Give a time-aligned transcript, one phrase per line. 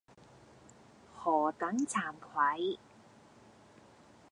[1.23, 2.79] 何等慚愧。